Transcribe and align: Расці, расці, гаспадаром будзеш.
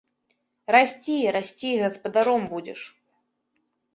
Расці, 0.75 1.17
расці, 1.35 1.71
гаспадаром 1.83 2.41
будзеш. 2.53 2.81